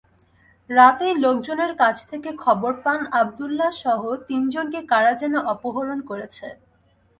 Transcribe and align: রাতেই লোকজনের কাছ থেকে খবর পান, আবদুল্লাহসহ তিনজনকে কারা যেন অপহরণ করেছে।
রাতেই 0.69 1.13
লোকজনের 1.15 1.73
কাছ 1.77 1.95
থেকে 2.11 2.29
খবর 2.37 2.71
পান, 2.83 2.99
আবদুল্লাহসহ 3.21 4.01
তিনজনকে 4.27 4.79
কারা 4.91 5.13
যেন 5.21 5.33
অপহরণ 5.53 5.99
করেছে। 6.09 6.47